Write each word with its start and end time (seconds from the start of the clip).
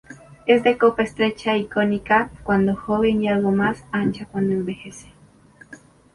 Es 0.47 0.63
de 0.63 0.79
copa 0.79 1.03
estrecha 1.03 1.57
y 1.57 1.65
cónica 1.67 2.31
cuando 2.41 2.75
joven 2.75 3.21
y 3.21 3.27
algo 3.27 3.51
más 3.51 3.85
ancha 3.91 4.25
cuando 4.25 4.53
envejece. 4.55 5.13